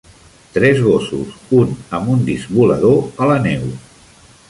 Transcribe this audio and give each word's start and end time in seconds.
Tres 0.55 0.81
gossos, 0.85 1.35
un 1.59 1.77
amb 1.99 2.11
un 2.17 2.25
disc 2.33 2.57
volador, 2.59 3.01
a 3.27 3.33
la 3.35 3.41
neu. 3.49 3.73